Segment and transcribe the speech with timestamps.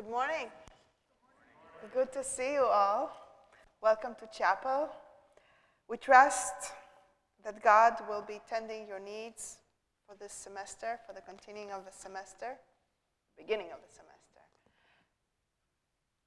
[0.00, 0.48] Good morning.
[1.92, 3.12] Good to see you all.
[3.82, 4.88] Welcome to chapel.
[5.90, 6.72] We trust
[7.44, 9.58] that God will be tending your needs
[10.08, 12.56] for this semester, for the continuing of the semester,
[13.36, 14.40] beginning of the semester.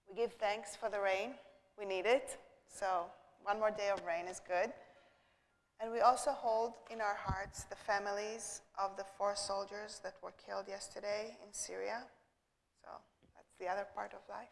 [0.08, 1.32] We give thanks for the rain.
[1.80, 2.38] We need it.
[2.72, 3.06] So,
[3.42, 4.72] one more day of rain is good.
[5.80, 10.34] And we also hold in our hearts the families of the four soldiers that were
[10.46, 12.04] killed yesterday in Syria.
[13.64, 14.50] The other part of life.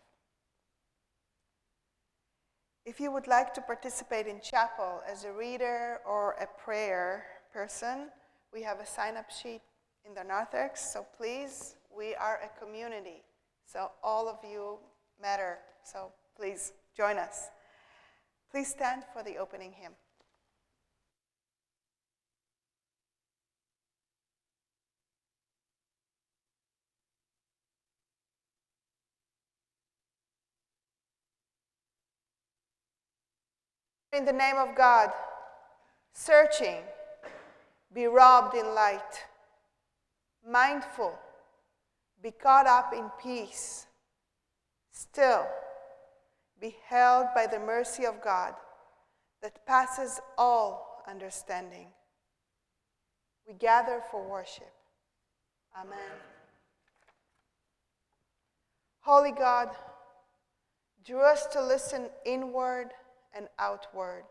[2.85, 8.07] If you would like to participate in chapel as a reader or a prayer person,
[8.53, 9.59] we have a sign up sheet
[10.07, 10.93] in the narthex.
[10.93, 13.21] So please, we are a community.
[13.65, 14.77] So all of you
[15.21, 15.57] matter.
[15.83, 17.49] So please join us.
[18.49, 19.91] Please stand for the opening hymn.
[34.13, 35.09] In the name of God,
[36.13, 36.79] searching,
[37.93, 39.25] be robbed in light,
[40.45, 41.17] mindful,
[42.21, 43.87] be caught up in peace,
[44.91, 45.47] still,
[46.59, 48.53] be held by the mercy of God
[49.41, 51.87] that passes all understanding.
[53.47, 54.73] We gather for worship.
[55.79, 55.97] Amen.
[58.99, 59.69] Holy God,
[61.05, 62.89] drew us to listen inward
[63.35, 64.25] and outward.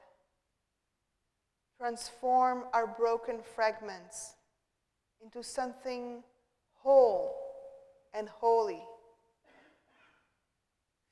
[1.78, 4.34] Transform our broken fragments
[5.22, 6.22] into something
[6.74, 7.34] whole
[8.14, 8.82] and holy.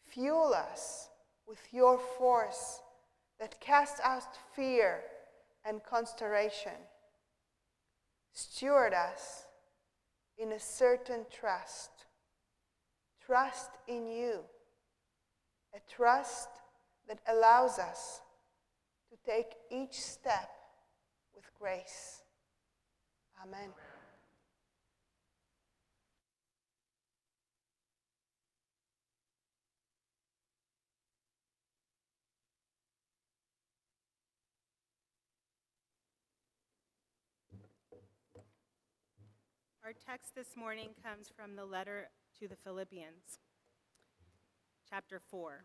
[0.07, 1.09] Fuel us
[1.47, 2.81] with your force
[3.39, 5.03] that casts out fear
[5.65, 6.73] and consternation.
[8.33, 9.45] Steward us
[10.39, 11.91] in a certain trust.
[13.25, 14.41] Trust in you.
[15.75, 16.49] A trust
[17.09, 18.21] that allows us
[19.11, 20.51] to take each step
[21.35, 22.23] with grace.
[23.43, 23.71] Amen.
[39.85, 43.39] Our text this morning comes from the letter to the Philippians,
[44.91, 45.65] chapter 4.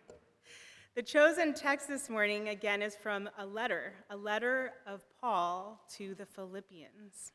[0.95, 6.15] the chosen text this morning, again, is from a letter, a letter of Paul to
[6.15, 7.31] the Philippians.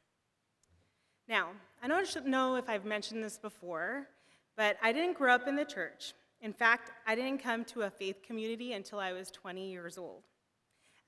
[1.26, 1.52] Now,
[1.82, 4.08] I don't know if I've mentioned this before,
[4.56, 6.12] but I didn't grow up in the church.
[6.42, 10.24] In fact, I didn't come to a faith community until I was 20 years old.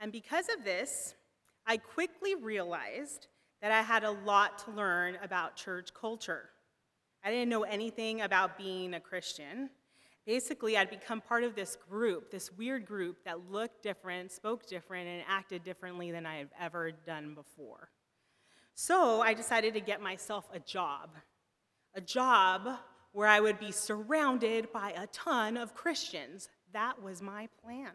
[0.01, 1.15] And because of this,
[1.67, 3.27] I quickly realized
[3.61, 6.49] that I had a lot to learn about church culture.
[7.23, 9.69] I didn't know anything about being a Christian.
[10.29, 15.09] Basically, I'd become part of this group, this weird group that looked different, spoke different,
[15.09, 17.89] and acted differently than I had ever done before.
[18.75, 21.09] So I decided to get myself a job,
[21.95, 22.69] a job
[23.13, 26.51] where I would be surrounded by a ton of Christians.
[26.75, 27.93] That was my plan.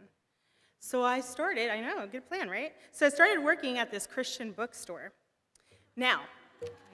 [0.79, 2.73] So I started, I know, good plan, right?
[2.91, 5.13] So I started working at this Christian bookstore.
[5.95, 6.21] Now,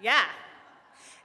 [0.03, 0.25] yeah,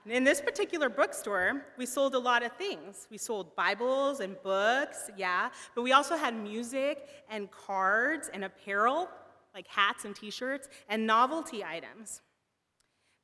[0.06, 3.08] in this particular bookstore, we sold a lot of things.
[3.10, 9.08] We sold Bibles and books, yeah, but we also had music and cards and apparel,
[9.54, 12.20] like hats and t shirts, and novelty items.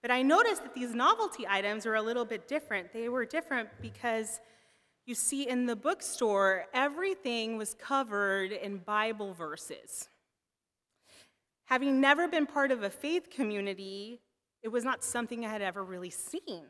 [0.00, 2.92] But I noticed that these novelty items were a little bit different.
[2.92, 4.40] They were different because
[5.06, 10.08] you see, in the bookstore, everything was covered in Bible verses.
[11.64, 14.20] Having never been part of a faith community,
[14.62, 16.64] it was not something I had ever really seen.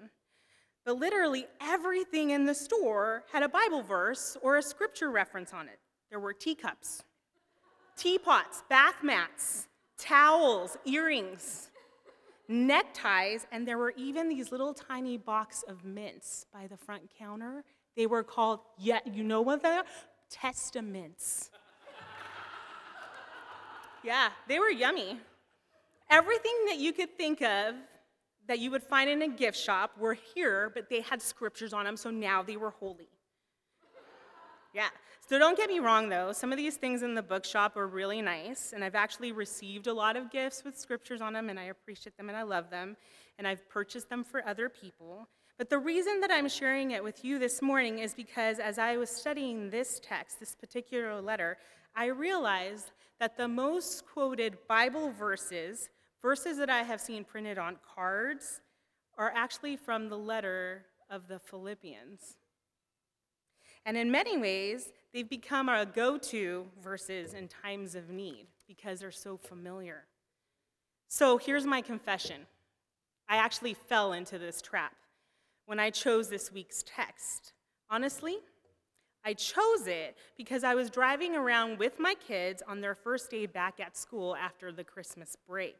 [0.84, 5.68] But literally everything in the store had a Bible verse or a scripture reference on
[5.68, 5.78] it.
[6.08, 7.02] there were teacups,
[7.96, 11.70] teapots, bath mats, towels, earrings,
[12.48, 17.62] neckties, and there were even these little tiny box of mints by the front counter.
[17.96, 19.84] They were called, yeah, you know what they are?
[20.32, 21.50] Testamints.
[24.02, 25.18] yeah, they were yummy.
[26.10, 27.76] Everything that you could think of
[28.48, 31.84] that you would find in a gift shop were here, but they had scriptures on
[31.84, 33.08] them, so now they were holy.
[34.74, 34.88] Yeah.
[35.28, 36.32] So don't get me wrong, though.
[36.32, 39.92] Some of these things in the bookshop are really nice, and I've actually received a
[39.92, 42.96] lot of gifts with scriptures on them, and I appreciate them and I love them,
[43.38, 45.28] and I've purchased them for other people.
[45.56, 48.96] But the reason that I'm sharing it with you this morning is because as I
[48.96, 51.58] was studying this text, this particular letter,
[51.94, 52.90] I realized
[53.20, 55.90] that the most quoted Bible verses
[56.22, 58.60] Verses that I have seen printed on cards
[59.16, 62.36] are actually from the letter of the Philippians.
[63.86, 69.00] And in many ways, they've become our go to verses in times of need because
[69.00, 70.04] they're so familiar.
[71.08, 72.46] So here's my confession
[73.28, 74.92] I actually fell into this trap
[75.66, 77.52] when I chose this week's text.
[77.88, 78.38] Honestly,
[79.24, 83.46] I chose it because I was driving around with my kids on their first day
[83.46, 85.76] back at school after the Christmas break.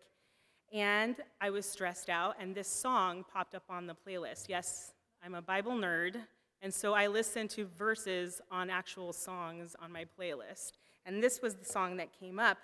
[0.73, 4.49] And I was stressed out, and this song popped up on the playlist.
[4.49, 6.17] Yes, I'm a Bible nerd,
[6.63, 10.73] and so I listened to verses on actual songs on my playlist.
[11.07, 12.59] And this was the song that came up.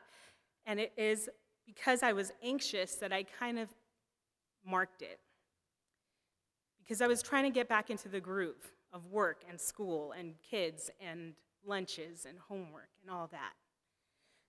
[0.67, 1.29] And it is
[1.64, 3.69] because I was anxious that I kind of
[4.64, 5.19] marked it.
[6.79, 10.35] Because I was trying to get back into the groove of work and school and
[10.49, 13.55] kids and lunches and homework and all that.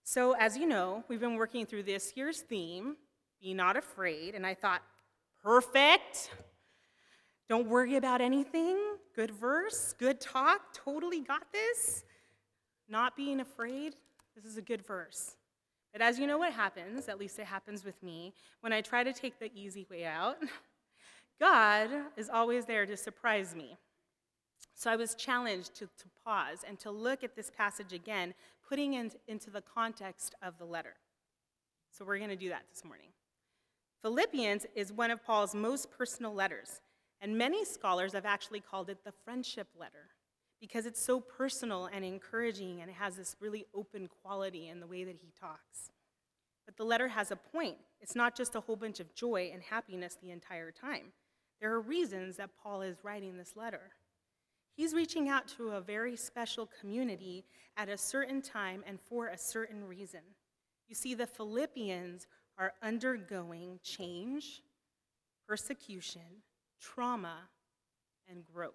[0.04, 2.98] So, as you know, we've been working through this year's theme
[3.42, 4.36] be not afraid.
[4.36, 4.82] And I thought,
[5.44, 6.32] perfect.
[7.50, 8.78] Don't worry about anything.
[9.16, 12.04] Good verse, good talk, totally got this.
[12.90, 13.96] Not being afraid,
[14.36, 15.36] this is a good verse.
[15.94, 19.04] But as you know what happens, at least it happens with me, when I try
[19.04, 20.38] to take the easy way out,
[21.40, 23.78] God is always there to surprise me.
[24.76, 28.34] So I was challenged to, to pause and to look at this passage again,
[28.68, 30.96] putting it into the context of the letter.
[31.90, 33.08] So we're going to do that this morning.
[34.02, 36.82] Philippians is one of Paul's most personal letters,
[37.20, 40.12] and many scholars have actually called it the friendship letter
[40.60, 44.88] because it's so personal and encouraging and it has this really open quality in the
[44.88, 45.92] way that he talks.
[46.66, 47.78] But the letter has a point.
[48.02, 51.14] It's not just a whole bunch of joy and happiness the entire time.
[51.60, 53.92] There are reasons that Paul is writing this letter.
[54.76, 57.46] He's reaching out to a very special community
[57.78, 60.22] at a certain time and for a certain reason.
[60.88, 62.28] You see, the Philippians
[62.58, 64.62] are undergoing change,
[65.48, 66.44] persecution,
[66.82, 67.38] trauma,
[68.30, 68.74] and growth.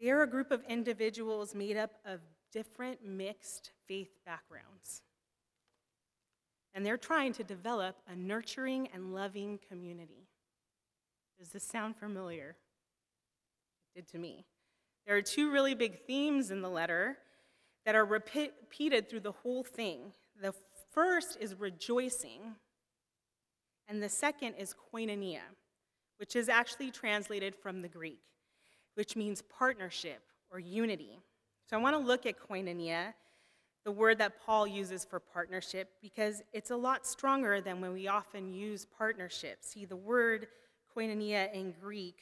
[0.00, 2.20] They are a group of individuals made up of
[2.52, 5.02] different mixed faith backgrounds.
[6.74, 10.28] And they're trying to develop a nurturing and loving community.
[11.38, 12.56] Does this sound familiar?
[13.94, 14.44] It did to me.
[15.06, 17.18] There are two really big themes in the letter
[17.84, 20.12] that are repeated through the whole thing.
[20.40, 20.52] The
[20.96, 22.40] first is rejoicing,
[23.86, 25.42] and the second is koinonia,
[26.16, 28.22] which is actually translated from the Greek,
[28.94, 31.20] which means partnership or unity.
[31.68, 33.12] So I want to look at koinonia,
[33.84, 38.08] the word that Paul uses for partnership, because it's a lot stronger than when we
[38.08, 39.58] often use partnership.
[39.60, 40.46] See, the word
[40.96, 42.20] koinonia in Greek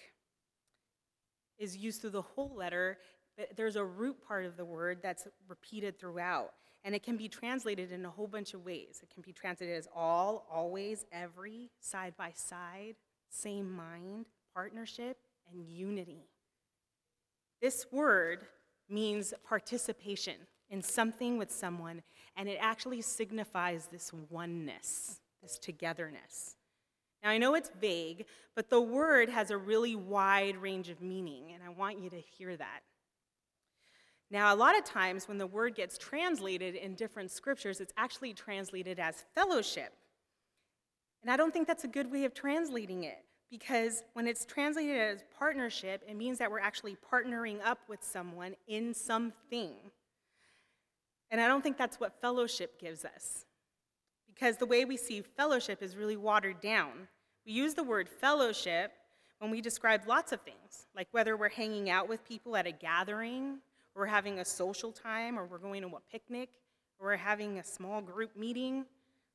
[1.58, 2.98] is used through the whole letter,
[3.38, 6.50] but there's a root part of the word that's repeated throughout.
[6.84, 9.00] And it can be translated in a whole bunch of ways.
[9.02, 12.96] It can be translated as all, always, every, side by side,
[13.30, 15.16] same mind, partnership,
[15.50, 16.28] and unity.
[17.62, 18.44] This word
[18.88, 20.34] means participation
[20.68, 22.02] in something with someone,
[22.36, 26.56] and it actually signifies this oneness, this togetherness.
[27.22, 31.52] Now, I know it's vague, but the word has a really wide range of meaning,
[31.54, 32.80] and I want you to hear that.
[34.34, 38.34] Now, a lot of times when the word gets translated in different scriptures, it's actually
[38.34, 39.92] translated as fellowship.
[41.22, 44.96] And I don't think that's a good way of translating it because when it's translated
[44.96, 49.74] as partnership, it means that we're actually partnering up with someone in something.
[51.30, 53.44] And I don't think that's what fellowship gives us
[54.26, 57.06] because the way we see fellowship is really watered down.
[57.46, 58.94] We use the word fellowship
[59.38, 62.72] when we describe lots of things, like whether we're hanging out with people at a
[62.72, 63.58] gathering
[63.94, 66.50] we're having a social time, or we're going to a picnic,
[66.98, 68.84] or we're having a small group meeting,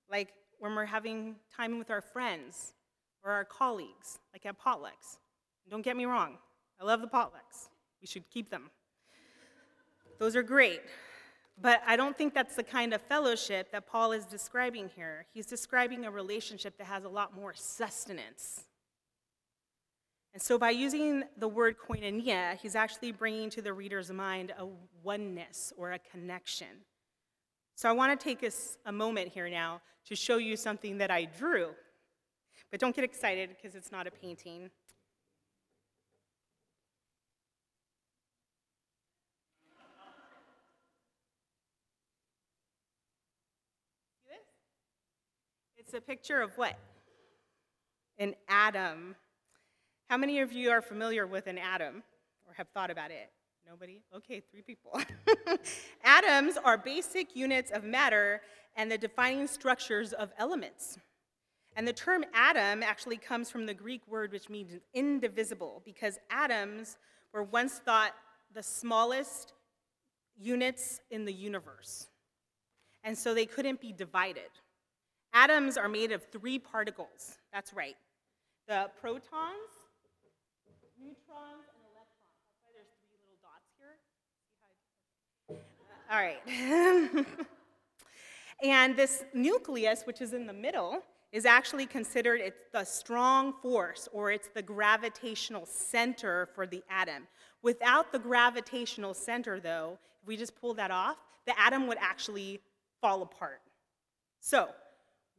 [0.09, 2.73] like when we're having time with our friends
[3.23, 5.17] or our colleagues, like at potlucks.
[5.69, 6.37] Don't get me wrong,
[6.79, 7.69] I love the potlucks.
[8.01, 8.69] We should keep them.
[10.19, 10.81] Those are great.
[11.61, 15.25] But I don't think that's the kind of fellowship that Paul is describing here.
[15.33, 18.63] He's describing a relationship that has a lot more sustenance.
[20.33, 24.67] And so, by using the word koinonia, he's actually bringing to the reader's mind a
[25.03, 26.85] oneness or a connection.
[27.75, 28.51] So, I want to take a,
[28.85, 31.69] a moment here now to show you something that I drew.
[32.69, 34.69] But don't get excited because it's not a painting.
[45.77, 46.77] It's a picture of what?
[48.19, 49.15] An atom.
[50.09, 52.01] How many of you are familiar with an atom
[52.47, 53.29] or have thought about it?
[53.69, 54.01] Nobody?
[54.15, 54.99] Okay, three people.
[56.03, 58.41] Atoms are basic units of matter
[58.75, 60.97] and the defining structures of elements.
[61.75, 66.97] And the term atom actually comes from the Greek word which means indivisible, because atoms
[67.31, 68.15] were once thought
[68.55, 69.53] the smallest
[70.35, 72.07] units in the universe.
[73.03, 74.49] And so they couldn't be divided.
[75.35, 77.37] Atoms are made of three particles.
[77.53, 77.95] That's right.
[78.67, 79.78] The protons,
[80.99, 82.35] neutrons, and electrons.
[82.43, 83.95] That's why there's three little dots here.
[86.11, 86.43] All right.
[88.63, 91.01] and this nucleus, which is in the middle,
[91.31, 97.27] is actually considered it's the strong force or it's the gravitational center for the atom.
[97.61, 102.59] Without the gravitational center, though, if we just pull that off, the atom would actually
[103.01, 103.61] fall apart.
[104.39, 104.69] So,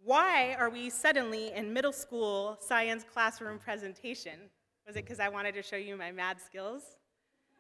[0.03, 4.49] why are we suddenly in middle school science classroom presentation?
[4.91, 6.83] Was it because I wanted to show you my mad skills?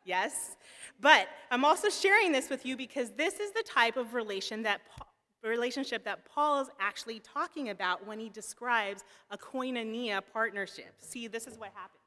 [0.05, 0.57] Yes.
[1.01, 4.81] But I'm also sharing this with you because this is the type of relation that
[5.45, 10.93] relationship that Paul is actually talking about when he describes a koinonia partnership.
[10.99, 12.01] See, this is what happens.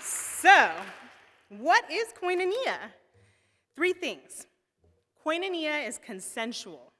[0.00, 0.70] so,
[1.60, 2.78] what is koinonia?
[3.74, 4.46] Three things.
[5.24, 6.92] Koinonia is consensual,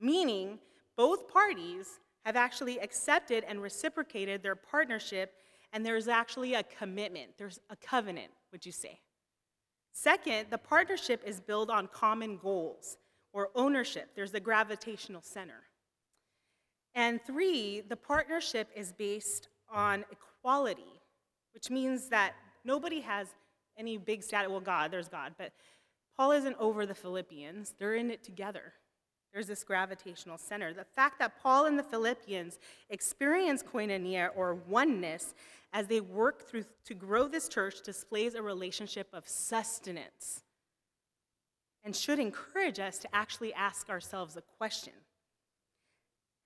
[0.00, 0.58] meaning
[0.96, 5.32] both parties have actually accepted and reciprocated their partnership,
[5.72, 7.30] and there's actually a commitment.
[7.38, 9.00] There's a covenant, would you say?
[9.92, 12.98] Second, the partnership is built on common goals
[13.32, 14.10] or ownership.
[14.14, 15.62] There's the gravitational center.
[16.94, 21.00] And three, the partnership is based on equality,
[21.54, 23.28] which means that nobody has
[23.78, 24.50] any big stat.
[24.50, 25.52] Well, God, there's God, but
[26.16, 28.72] Paul isn't over the Philippians, they're in it together.
[29.32, 30.72] There's this gravitational center.
[30.72, 32.58] The fact that Paul and the Philippians
[32.88, 35.34] experience koinonia or oneness
[35.72, 40.42] as they work through to grow this church displays a relationship of sustenance
[41.84, 44.94] and should encourage us to actually ask ourselves a question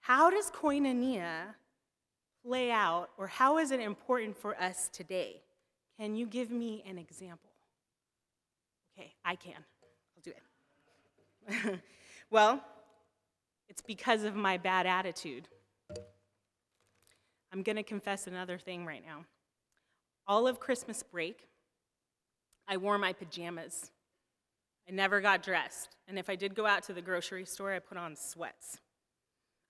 [0.01, 1.55] How does koinonia
[2.45, 5.43] play out, or how is it important for us today?
[5.99, 7.51] Can you give me an example?
[8.97, 9.55] Okay, I can.
[9.57, 11.81] I'll do it.
[12.31, 12.63] well,
[13.69, 15.49] it's because of my bad attitude.
[17.53, 19.25] I'm going to confess another thing right now.
[20.27, 21.49] All of Christmas break,
[22.67, 23.91] I wore my pajamas.
[24.89, 25.97] I never got dressed.
[26.09, 28.79] And if I did go out to the grocery store, I put on sweats.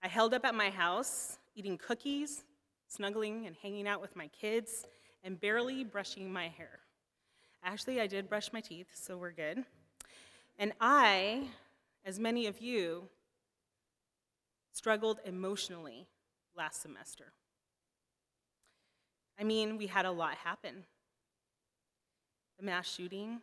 [0.02, 2.44] I held up at my house eating cookies
[2.92, 4.86] snuggling and hanging out with my kids,
[5.24, 6.80] and barely brushing my hair.
[7.64, 9.64] Actually, I did brush my teeth, so we're good.
[10.58, 11.48] And I,
[12.04, 13.08] as many of you,
[14.72, 16.06] struggled emotionally
[16.56, 17.32] last semester.
[19.38, 20.84] I mean, we had a lot happen
[22.58, 23.40] the mass shooting,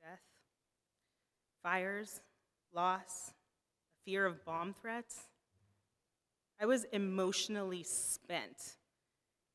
[0.00, 0.20] death,
[1.62, 2.20] fires,
[2.74, 3.32] loss,
[4.04, 5.28] fear of bomb threats.
[6.60, 8.76] I was emotionally spent.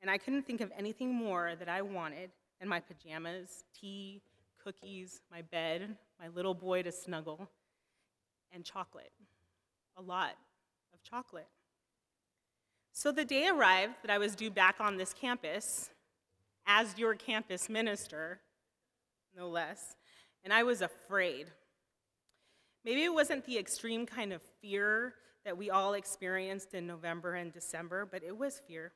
[0.05, 4.21] And I couldn't think of anything more that I wanted than my pajamas, tea,
[4.63, 7.49] cookies, my bed, my little boy to snuggle,
[8.51, 9.11] and chocolate.
[9.97, 10.35] A lot
[10.93, 11.47] of chocolate.
[12.91, 15.89] So the day arrived that I was due back on this campus
[16.67, 18.41] as your campus minister,
[19.35, 19.95] no less,
[20.43, 21.47] and I was afraid.
[22.83, 27.51] Maybe it wasn't the extreme kind of fear that we all experienced in November and
[27.51, 28.91] December, but it was fear.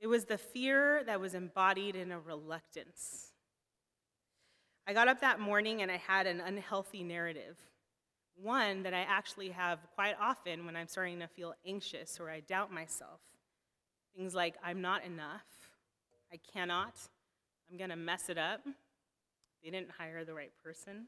[0.00, 3.32] It was the fear that was embodied in a reluctance.
[4.86, 7.58] I got up that morning and I had an unhealthy narrative.
[8.40, 12.40] One that I actually have quite often when I'm starting to feel anxious or I
[12.40, 13.20] doubt myself.
[14.16, 15.44] Things like, I'm not enough,
[16.32, 16.94] I cannot,
[17.70, 18.60] I'm gonna mess it up,
[19.62, 21.06] they didn't hire the right person.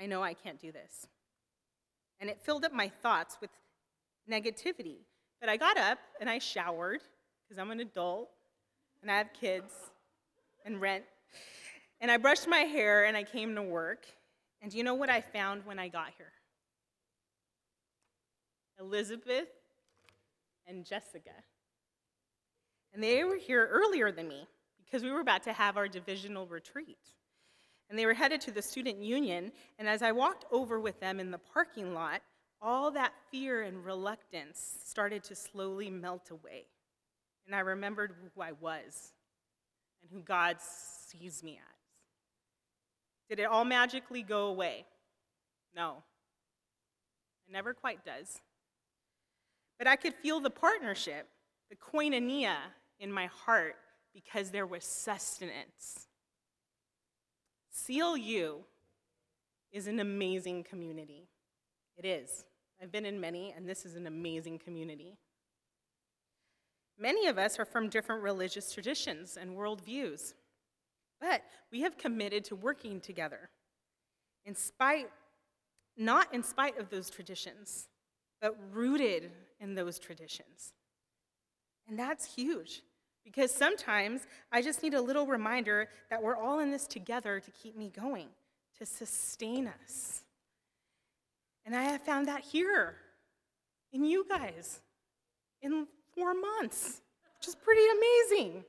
[0.00, 1.06] I know I can't do this.
[2.20, 3.50] And it filled up my thoughts with
[4.30, 5.04] negativity.
[5.40, 7.00] But I got up and I showered,
[7.48, 8.28] because I'm an adult
[9.02, 9.72] and I have kids
[10.64, 11.04] and rent.
[12.00, 14.06] And I brushed my hair and I came to work.
[14.60, 16.32] And do you know what I found when I got here?
[18.78, 19.48] Elizabeth
[20.66, 21.30] and Jessica.
[22.92, 24.46] And they were here earlier than me
[24.84, 26.98] because we were about to have our divisional retreat.
[27.90, 29.52] And they were headed to the student union.
[29.78, 32.20] And as I walked over with them in the parking lot,
[32.60, 36.66] all that fear and reluctance started to slowly melt away.
[37.48, 39.12] And I remembered who I was
[40.02, 41.78] and who God sees me as.
[43.30, 44.84] Did it all magically go away?
[45.74, 46.02] No.
[47.48, 48.42] It never quite does.
[49.78, 51.26] But I could feel the partnership,
[51.70, 52.56] the koinonia
[53.00, 53.76] in my heart
[54.12, 56.06] because there was sustenance.
[57.86, 58.58] CLU
[59.72, 61.28] is an amazing community.
[61.96, 62.44] It is.
[62.82, 65.16] I've been in many, and this is an amazing community.
[66.98, 70.34] Many of us are from different religious traditions and worldviews,
[71.20, 73.50] but we have committed to working together,
[74.44, 75.08] in spite,
[75.96, 77.88] not in spite of those traditions,
[78.40, 80.72] but rooted in those traditions.
[81.88, 82.82] And that's huge
[83.24, 87.50] because sometimes I just need a little reminder that we're all in this together to
[87.50, 88.28] keep me going,
[88.78, 90.22] to sustain us.
[91.64, 92.96] And I have found that here
[93.92, 94.80] in you guys
[95.60, 95.86] in
[96.18, 97.00] four months,
[97.38, 98.64] which is pretty amazing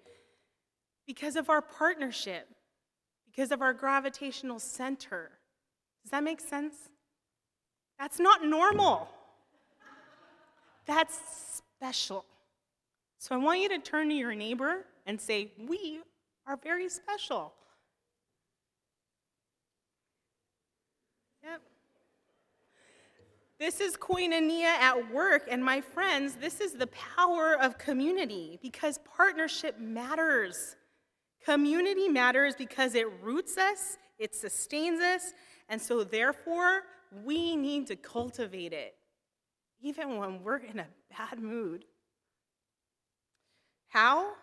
[1.08, 2.48] because of our partnership,
[3.26, 5.32] because of our gravitational center.
[6.04, 6.76] Does that make sense?
[7.98, 9.10] That's not normal.
[10.86, 11.20] That's
[11.80, 12.26] special.
[13.18, 16.02] So I want you to turn to your neighbor and say, We
[16.48, 17.54] are very special.
[23.60, 29.00] This is koinonia at work, and my friends, this is the power of community because
[29.00, 30.78] partnership matters.
[31.44, 35.34] Community matters because it roots us, it sustains us,
[35.68, 36.84] and so therefore,
[37.26, 38.96] we need to cultivate it,
[39.82, 41.84] even when we're in a bad mood.
[43.90, 44.36] How?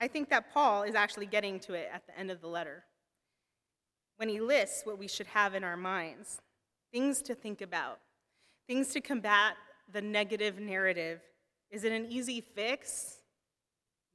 [0.00, 2.84] I think that Paul is actually getting to it at the end of the letter
[4.18, 6.40] when he lists what we should have in our minds
[6.92, 8.00] things to think about,
[8.66, 9.54] things to combat
[9.90, 11.20] the negative narrative.
[11.70, 13.22] Is it an easy fix?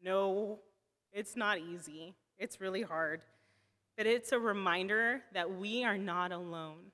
[0.01, 0.59] No,
[1.11, 2.15] it's not easy.
[2.37, 3.21] It's really hard.
[3.97, 6.91] But it's a reminder that we are not alone.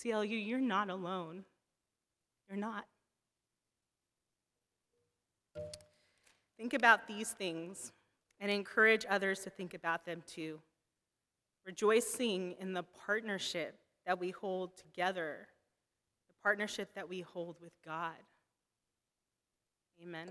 [0.00, 1.44] CLU, you're not alone.
[2.48, 2.84] You're not.
[6.58, 7.92] Think about these things
[8.40, 10.60] and encourage others to think about them too.
[11.68, 15.48] Rejoicing in the partnership that we hold together,
[16.26, 18.16] the partnership that we hold with God.
[20.02, 20.28] Amen.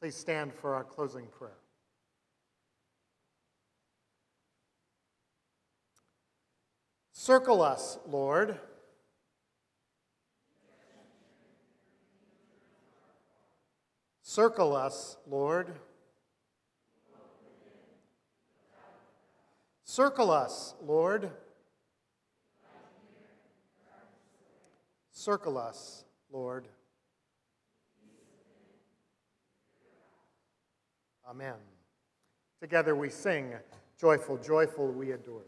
[0.00, 1.58] Please stand for our closing prayer.
[7.12, 8.58] Circle us, Lord.
[14.22, 15.74] Circle us, Lord.
[19.82, 21.30] Circle us, Lord.
[25.10, 26.68] Circle us, Lord.
[31.28, 31.54] Amen.
[32.60, 33.52] Together we sing,
[34.00, 35.42] Joyful, joyful, we adore.